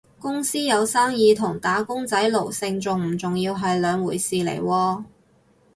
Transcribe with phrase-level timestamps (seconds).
[0.17, 5.03] 公司有生意同打工仔奴性重唔重係兩回事嚟喎